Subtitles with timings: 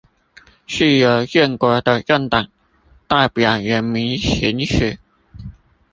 [0.65, 2.47] 是由建國的政黨
[3.07, 4.97] 代表人民行使